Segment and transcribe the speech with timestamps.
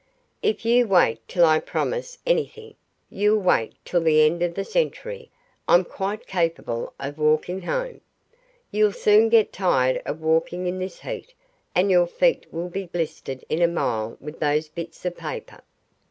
[0.41, 2.73] "If you wait till I promise anything,
[3.11, 5.29] you'll wait till the end of the century.
[5.67, 8.01] I'm quite capable of walking home."
[8.71, 11.35] "You'll soon get tired of walking in this heat,
[11.75, 15.61] and your feet will he blistered in a mile with those bits of paper."